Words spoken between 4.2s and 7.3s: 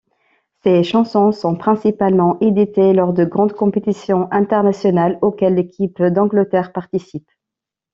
internationales auxquelles l'équipe d'Angleterre participe.